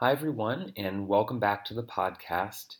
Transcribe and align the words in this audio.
Hi, 0.00 0.12
everyone, 0.12 0.72
and 0.78 1.08
welcome 1.08 1.38
back 1.38 1.62
to 1.66 1.74
the 1.74 1.82
podcast. 1.82 2.76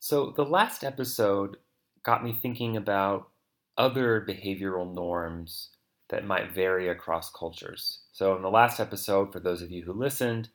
So, 0.00 0.34
the 0.36 0.44
last 0.44 0.84
episode 0.84 1.56
got 2.02 2.22
me 2.22 2.34
thinking 2.34 2.76
about 2.76 3.30
other 3.78 4.20
behavioral 4.20 4.92
norms 4.94 5.70
that 6.10 6.26
might 6.26 6.52
vary 6.52 6.90
across 6.90 7.30
cultures. 7.30 8.00
So, 8.12 8.36
in 8.36 8.42
the 8.42 8.50
last 8.50 8.80
episode, 8.80 9.32
for 9.32 9.40
those 9.40 9.62
of 9.62 9.70
you 9.70 9.84
who 9.84 9.94
listened, 9.94 10.50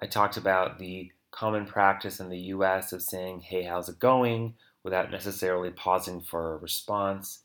I 0.00 0.06
talked 0.06 0.36
about 0.36 0.80
the 0.80 1.12
common 1.30 1.64
practice 1.64 2.18
in 2.18 2.28
the 2.28 2.50
US 2.56 2.92
of 2.92 3.02
saying, 3.02 3.42
Hey, 3.42 3.62
how's 3.62 3.88
it 3.88 4.00
going? 4.00 4.54
without 4.82 5.12
necessarily 5.12 5.70
pausing 5.70 6.22
for 6.22 6.54
a 6.54 6.58
response. 6.58 7.44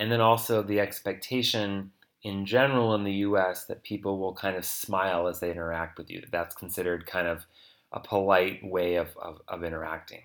And 0.00 0.10
then 0.10 0.20
also 0.20 0.64
the 0.64 0.80
expectation 0.80 1.92
in 2.26 2.44
general 2.44 2.92
in 2.96 3.04
the 3.04 3.12
US 3.12 3.66
that 3.66 3.84
people 3.84 4.18
will 4.18 4.34
kind 4.34 4.56
of 4.56 4.64
smile 4.64 5.28
as 5.28 5.38
they 5.38 5.52
interact 5.52 5.96
with 5.96 6.10
you. 6.10 6.24
That's 6.32 6.56
considered 6.56 7.06
kind 7.06 7.28
of 7.28 7.46
a 7.92 8.00
polite 8.00 8.64
way 8.64 8.96
of, 8.96 9.16
of, 9.16 9.40
of 9.46 9.62
interacting. 9.62 10.22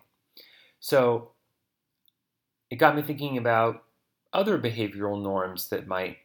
So 0.79 1.33
it 2.71 2.77
got 2.77 2.95
me 2.95 3.03
thinking 3.03 3.37
about 3.37 3.83
other 4.33 4.57
behavioral 4.57 5.21
norms 5.21 5.69
that 5.69 5.85
might 5.85 6.17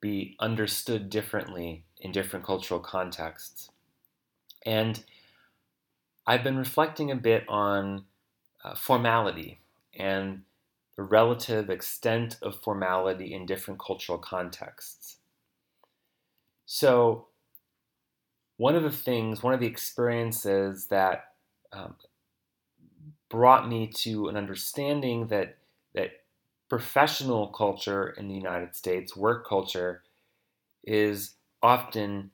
be 0.00 0.36
understood 0.38 1.10
differently 1.10 1.82
in 1.98 2.12
different 2.12 2.44
cultural 2.44 2.78
contexts. 2.78 3.70
And 4.64 5.02
I've 6.28 6.44
been 6.44 6.58
reflecting 6.58 7.10
a 7.10 7.16
bit 7.16 7.44
on 7.48 8.04
uh, 8.62 8.76
formality 8.76 9.58
and 9.98 10.42
the 10.96 11.02
relative 11.02 11.70
extent 11.70 12.36
of 12.40 12.62
formality 12.62 13.34
in 13.34 13.46
different 13.46 13.80
cultural 13.80 14.18
contexts. 14.18 15.16
So, 16.66 17.28
one 18.56 18.76
of 18.76 18.82
the 18.82 18.90
things, 18.90 19.42
one 19.42 19.54
of 19.54 19.60
the 19.60 19.66
experiences 19.66 20.86
that 20.86 21.34
um, 21.72 21.96
brought 23.28 23.68
me 23.68 23.88
to 23.88 24.28
an 24.28 24.36
understanding 24.36 25.26
that 25.28 25.58
that 25.94 26.24
professional 26.68 27.48
culture 27.48 28.08
in 28.10 28.28
the 28.28 28.34
United 28.34 28.74
States, 28.74 29.16
work 29.16 29.46
culture, 29.46 30.02
is 30.84 31.34
often 31.62 32.30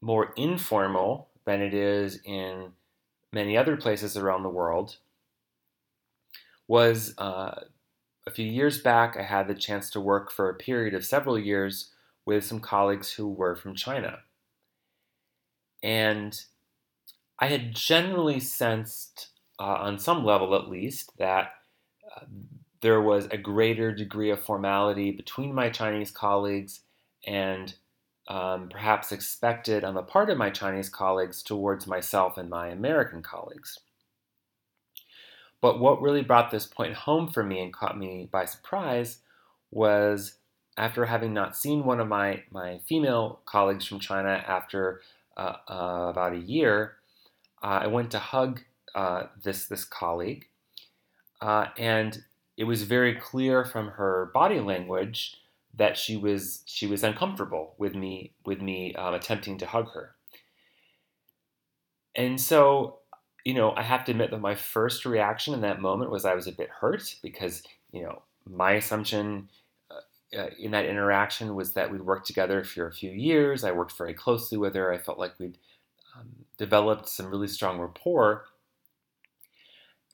more 0.00 0.32
informal 0.36 1.28
than 1.44 1.62
it 1.62 1.74
is 1.74 2.20
in 2.24 2.72
many 3.32 3.56
other 3.56 3.76
places 3.76 4.16
around 4.16 4.42
the 4.42 4.48
world. 4.48 4.98
Was 6.68 7.14
uh, 7.18 7.64
a 8.26 8.30
few 8.30 8.46
years 8.46 8.80
back, 8.80 9.16
I 9.16 9.22
had 9.22 9.48
the 9.48 9.54
chance 9.54 9.90
to 9.90 10.00
work 10.00 10.30
for 10.30 10.48
a 10.48 10.54
period 10.54 10.94
of 10.94 11.04
several 11.04 11.38
years 11.38 11.91
with 12.24 12.44
some 12.44 12.60
colleagues 12.60 13.12
who 13.12 13.28
were 13.28 13.56
from 13.56 13.74
China. 13.74 14.18
And 15.82 16.40
I 17.38 17.48
had 17.48 17.74
generally 17.74 18.38
sensed, 18.38 19.28
uh, 19.58 19.64
on 19.64 19.98
some 19.98 20.24
level 20.24 20.54
at 20.54 20.68
least, 20.68 21.16
that 21.18 21.52
uh, 22.16 22.24
there 22.80 23.00
was 23.00 23.26
a 23.26 23.36
greater 23.36 23.92
degree 23.92 24.30
of 24.30 24.40
formality 24.40 25.10
between 25.10 25.54
my 25.54 25.68
Chinese 25.68 26.10
colleagues 26.10 26.80
and 27.26 27.74
um, 28.28 28.68
perhaps 28.68 29.10
expected 29.10 29.84
on 29.84 29.94
the 29.94 30.02
part 30.02 30.30
of 30.30 30.38
my 30.38 30.50
Chinese 30.50 30.88
colleagues 30.88 31.42
towards 31.42 31.86
myself 31.86 32.38
and 32.38 32.48
my 32.48 32.68
American 32.68 33.22
colleagues. 33.22 33.78
But 35.60 35.80
what 35.80 36.02
really 36.02 36.22
brought 36.22 36.50
this 36.50 36.66
point 36.66 36.94
home 36.94 37.28
for 37.28 37.42
me 37.42 37.60
and 37.62 37.72
caught 37.72 37.98
me 37.98 38.28
by 38.30 38.44
surprise 38.44 39.18
was 39.70 40.34
after 40.76 41.06
having 41.06 41.34
not 41.34 41.56
seen 41.56 41.84
one 41.84 42.00
of 42.00 42.08
my, 42.08 42.42
my 42.50 42.80
female 42.86 43.40
colleagues 43.44 43.86
from 43.86 44.00
China 44.00 44.42
after 44.46 45.00
uh, 45.36 45.56
uh, 45.68 46.06
about 46.10 46.32
a 46.32 46.38
year, 46.38 46.96
uh, 47.62 47.80
I 47.82 47.86
went 47.86 48.10
to 48.12 48.18
hug 48.18 48.60
uh, 48.94 49.24
this, 49.42 49.66
this 49.66 49.84
colleague. 49.84 50.46
Uh, 51.40 51.66
and 51.76 52.22
it 52.56 52.64
was 52.64 52.82
very 52.82 53.14
clear 53.14 53.64
from 53.64 53.88
her 53.88 54.30
body 54.32 54.60
language 54.60 55.36
that 55.74 55.96
she 55.96 56.16
was 56.16 56.62
she 56.66 56.86
was 56.86 57.02
uncomfortable 57.02 57.74
with 57.78 57.94
me 57.94 58.32
with 58.44 58.60
me 58.60 58.94
um, 58.94 59.14
attempting 59.14 59.58
to 59.58 59.66
hug 59.66 59.90
her. 59.92 60.14
And 62.14 62.40
so, 62.40 62.98
you 63.44 63.54
know, 63.54 63.72
I 63.74 63.82
have 63.82 64.04
to 64.04 64.12
admit 64.12 64.30
that 64.30 64.40
my 64.40 64.54
first 64.54 65.06
reaction 65.06 65.54
in 65.54 65.62
that 65.62 65.80
moment 65.80 66.10
was 66.10 66.24
I 66.24 66.34
was 66.34 66.46
a 66.46 66.52
bit 66.52 66.68
hurt 66.68 67.16
because 67.22 67.62
you 67.90 68.02
know 68.02 68.22
my 68.46 68.72
assumption 68.72 69.48
uh, 70.36 70.46
in 70.58 70.70
that 70.70 70.86
interaction 70.86 71.54
was 71.54 71.74
that 71.74 71.90
we'd 71.90 72.02
worked 72.02 72.26
together 72.26 72.64
for 72.64 72.86
a 72.86 72.92
few 72.92 73.10
years. 73.10 73.64
I 73.64 73.72
worked 73.72 73.92
very 73.92 74.14
closely 74.14 74.56
with 74.56 74.74
her. 74.74 74.92
I 74.92 74.98
felt 74.98 75.18
like 75.18 75.38
we'd 75.38 75.58
um, 76.16 76.28
developed 76.56 77.08
some 77.08 77.26
really 77.26 77.48
strong 77.48 77.78
rapport. 77.78 78.44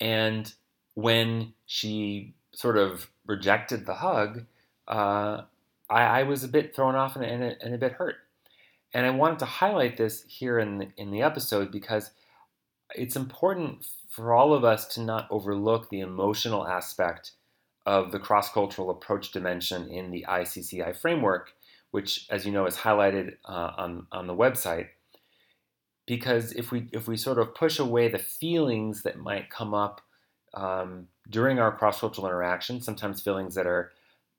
And 0.00 0.52
when 0.94 1.54
she 1.66 2.34
sort 2.52 2.76
of 2.76 3.10
rejected 3.26 3.86
the 3.86 3.94
hug, 3.94 4.44
uh, 4.88 5.42
I, 5.90 6.02
I, 6.02 6.22
was 6.24 6.42
a 6.42 6.48
bit 6.48 6.74
thrown 6.74 6.94
off 6.94 7.14
and, 7.14 7.24
and, 7.24 7.42
a, 7.42 7.62
and, 7.62 7.74
a, 7.74 7.78
bit 7.78 7.92
hurt. 7.92 8.16
And 8.94 9.06
I 9.06 9.10
wanted 9.10 9.38
to 9.40 9.44
highlight 9.44 9.96
this 9.96 10.24
here 10.26 10.58
in 10.58 10.78
the, 10.78 10.88
in 10.96 11.10
the 11.10 11.22
episode 11.22 11.70
because 11.70 12.10
it's 12.94 13.16
important 13.16 13.86
for 14.08 14.32
all 14.32 14.54
of 14.54 14.64
us 14.64 14.86
to 14.94 15.02
not 15.02 15.28
overlook 15.30 15.90
the 15.90 16.00
emotional 16.00 16.66
aspect 16.66 17.32
of 17.88 18.12
the 18.12 18.18
cross 18.18 18.52
cultural 18.52 18.90
approach 18.90 19.32
dimension 19.32 19.88
in 19.88 20.10
the 20.10 20.26
ICCI 20.28 20.94
framework, 20.94 21.52
which, 21.90 22.26
as 22.28 22.44
you 22.44 22.52
know, 22.52 22.66
is 22.66 22.76
highlighted 22.76 23.36
uh, 23.46 23.70
on, 23.78 24.06
on 24.12 24.26
the 24.26 24.36
website. 24.36 24.88
Because 26.06 26.52
if 26.52 26.70
we, 26.70 26.90
if 26.92 27.08
we 27.08 27.16
sort 27.16 27.38
of 27.38 27.54
push 27.54 27.78
away 27.78 28.08
the 28.08 28.18
feelings 28.18 29.04
that 29.04 29.18
might 29.18 29.48
come 29.48 29.72
up 29.72 30.02
um, 30.52 31.08
during 31.30 31.58
our 31.58 31.74
cross 31.74 32.00
cultural 32.00 32.26
interaction, 32.26 32.82
sometimes 32.82 33.22
feelings 33.22 33.54
that 33.54 33.66
are 33.66 33.90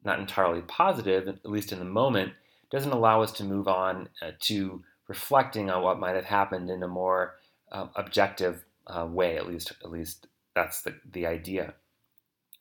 not 0.05 0.19
entirely 0.19 0.61
positive, 0.61 1.27
at 1.27 1.43
least 1.43 1.71
in 1.71 1.79
the 1.79 1.85
moment, 1.85 2.33
doesn't 2.69 2.91
allow 2.91 3.23
us 3.23 3.31
to 3.31 3.43
move 3.43 3.67
on 3.67 4.09
uh, 4.21 4.29
to 4.41 4.83
reflecting 5.07 5.71
on 5.71 5.81
what 5.81 5.99
might 5.99 6.15
have 6.15 6.25
happened 6.25 6.69
in 6.69 6.83
a 6.83 6.87
more 6.87 7.33
uh, 7.71 7.87
objective 7.95 8.63
uh, 8.85 9.07
way. 9.09 9.37
At 9.37 9.47
least, 9.47 9.71
at 9.83 9.89
least 9.89 10.27
that's 10.53 10.83
the, 10.83 10.93
the 11.11 11.25
idea. 11.25 11.73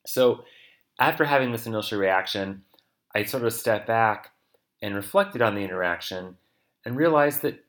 So 0.07 0.45
after 0.99 1.25
having 1.25 1.53
this 1.53 1.67
initial 1.67 1.99
reaction, 1.99 2.63
I 3.15 3.25
sort 3.25 3.45
of 3.45 3.53
stepped 3.53 3.87
back 3.87 4.31
and 4.83 4.95
reflected 4.95 5.43
on 5.43 5.55
the 5.55 5.63
interaction 5.63 6.37
and 6.85 6.97
realized 6.97 7.43
that 7.43 7.65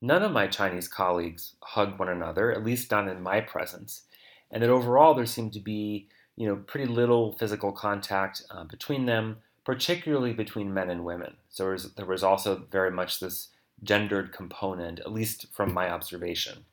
none 0.00 0.22
of 0.22 0.32
my 0.32 0.46
Chinese 0.46 0.88
colleagues 0.88 1.56
hugged 1.62 1.98
one 1.98 2.08
another, 2.08 2.52
at 2.52 2.64
least 2.64 2.90
not 2.90 3.08
in 3.08 3.22
my 3.22 3.40
presence, 3.40 4.02
and 4.50 4.62
that 4.62 4.70
overall 4.70 5.14
there 5.14 5.26
seemed 5.26 5.52
to 5.54 5.60
be 5.60 6.08
you 6.36 6.48
know, 6.48 6.56
pretty 6.56 6.90
little 6.90 7.32
physical 7.32 7.72
contact 7.72 8.42
uh, 8.50 8.64
between 8.64 9.06
them, 9.06 9.38
particularly 9.64 10.32
between 10.32 10.74
men 10.74 10.90
and 10.90 11.04
women. 11.04 11.34
So 11.48 11.64
there 11.64 11.72
was, 11.72 11.92
there 11.94 12.06
was 12.06 12.24
also 12.24 12.66
very 12.70 12.90
much 12.90 13.20
this 13.20 13.48
gendered 13.82 14.32
component, 14.32 15.00
at 15.00 15.12
least 15.12 15.46
from 15.52 15.72
my 15.72 15.90
observation. 15.90 16.64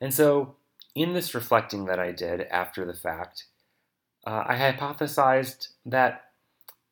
And 0.00 0.12
so, 0.12 0.56
in 0.94 1.12
this 1.12 1.34
reflecting 1.34 1.86
that 1.86 1.98
I 1.98 2.12
did 2.12 2.42
after 2.42 2.84
the 2.84 2.94
fact, 2.94 3.44
uh, 4.26 4.44
I 4.46 4.56
hypothesized 4.56 5.68
that 5.86 6.30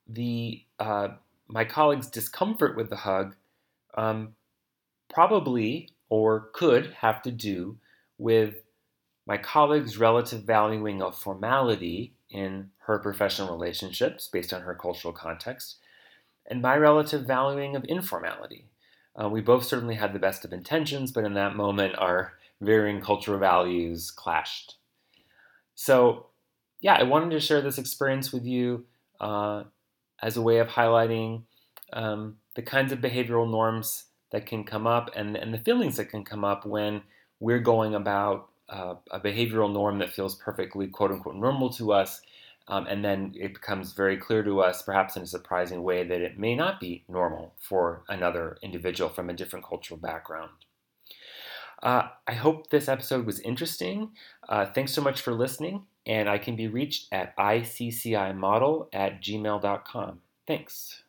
the 0.06 0.62
uh, 0.78 1.08
my 1.48 1.64
colleague's 1.64 2.08
discomfort 2.08 2.76
with 2.76 2.90
the 2.90 2.96
hug 2.96 3.34
um, 3.94 4.34
probably 5.12 5.90
or 6.08 6.50
could 6.52 6.94
have 7.00 7.22
to 7.22 7.30
do 7.30 7.78
with 8.18 8.56
my 9.26 9.38
colleague's 9.38 9.98
relative 9.98 10.42
valuing 10.42 11.00
of 11.00 11.16
formality 11.16 12.12
in 12.28 12.70
her 12.86 12.98
professional 12.98 13.52
relationships 13.52 14.28
based 14.28 14.52
on 14.52 14.62
her 14.62 14.74
cultural 14.74 15.12
context, 15.12 15.76
and 16.46 16.60
my 16.60 16.76
relative 16.76 17.24
valuing 17.24 17.76
of 17.76 17.84
informality. 17.84 18.66
Uh, 19.20 19.28
we 19.28 19.40
both 19.40 19.64
certainly 19.64 19.94
had 19.94 20.12
the 20.12 20.18
best 20.18 20.44
of 20.44 20.52
intentions, 20.52 21.12
but 21.12 21.24
in 21.24 21.34
that 21.34 21.54
moment, 21.54 21.94
our 21.98 22.32
varying 22.60 23.00
cultural 23.00 23.38
values 23.38 24.10
clashed. 24.10 24.76
So 25.74 26.26
yeah, 26.82 26.94
I 26.94 27.04
wanted 27.04 27.30
to 27.30 27.40
share 27.40 27.62
this 27.62 27.78
experience 27.78 28.32
with 28.32 28.44
you 28.44 28.84
uh, 29.20 29.62
as 30.20 30.36
a 30.36 30.42
way 30.42 30.58
of 30.58 30.68
highlighting 30.68 31.42
um, 31.92 32.36
the 32.54 32.62
kinds 32.62 32.92
of 32.92 32.98
behavioral 32.98 33.50
norms 33.50 34.04
that 34.32 34.46
can 34.46 34.64
come 34.64 34.86
up 34.86 35.10
and, 35.14 35.36
and 35.36 35.54
the 35.54 35.58
feelings 35.58 35.96
that 35.96 36.10
can 36.10 36.24
come 36.24 36.44
up 36.44 36.66
when 36.66 37.02
we're 37.38 37.60
going 37.60 37.94
about 37.94 38.48
uh, 38.68 38.94
a 39.12 39.20
behavioral 39.20 39.72
norm 39.72 39.98
that 39.98 40.12
feels 40.12 40.34
perfectly 40.34 40.88
quote 40.88 41.12
unquote 41.12 41.36
normal 41.36 41.70
to 41.70 41.92
us. 41.92 42.20
Um, 42.68 42.86
and 42.86 43.04
then 43.04 43.32
it 43.36 43.54
becomes 43.54 43.92
very 43.92 44.16
clear 44.16 44.42
to 44.42 44.60
us, 44.60 44.82
perhaps 44.82 45.16
in 45.16 45.22
a 45.22 45.26
surprising 45.26 45.82
way, 45.82 46.04
that 46.04 46.20
it 46.20 46.38
may 46.38 46.54
not 46.54 46.80
be 46.80 47.04
normal 47.08 47.54
for 47.58 48.02
another 48.08 48.56
individual 48.62 49.10
from 49.10 49.30
a 49.30 49.34
different 49.34 49.64
cultural 49.64 49.98
background. 49.98 50.50
Uh, 51.82 52.08
I 52.26 52.34
hope 52.34 52.70
this 52.70 52.88
episode 52.88 53.26
was 53.26 53.40
interesting. 53.40 54.12
Uh, 54.48 54.66
thanks 54.66 54.92
so 54.92 55.02
much 55.02 55.20
for 55.20 55.32
listening 55.32 55.86
and 56.06 56.28
I 56.28 56.38
can 56.38 56.56
be 56.56 56.68
reached 56.68 57.12
at 57.12 57.36
iccimodel 57.36 58.88
at 58.92 59.22
gmail.com. 59.22 60.20
Thanks. 60.46 61.02